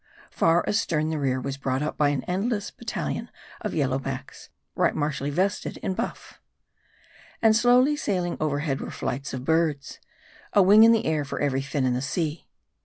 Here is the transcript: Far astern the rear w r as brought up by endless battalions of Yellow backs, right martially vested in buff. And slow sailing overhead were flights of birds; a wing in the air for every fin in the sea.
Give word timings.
Far 0.31 0.67
astern 0.67 1.11
the 1.11 1.19
rear 1.19 1.35
w 1.35 1.45
r 1.45 1.47
as 1.49 1.57
brought 1.57 1.83
up 1.83 1.95
by 1.95 2.09
endless 2.27 2.71
battalions 2.71 3.29
of 3.61 3.75
Yellow 3.75 3.99
backs, 3.99 4.49
right 4.73 4.95
martially 4.95 5.29
vested 5.29 5.77
in 5.83 5.93
buff. 5.93 6.41
And 7.39 7.55
slow 7.55 7.85
sailing 7.95 8.35
overhead 8.39 8.81
were 8.81 8.89
flights 8.89 9.31
of 9.31 9.45
birds; 9.45 9.99
a 10.53 10.63
wing 10.63 10.83
in 10.83 10.91
the 10.91 11.05
air 11.05 11.23
for 11.23 11.39
every 11.39 11.61
fin 11.61 11.85
in 11.85 11.93
the 11.93 12.01
sea. 12.01 12.47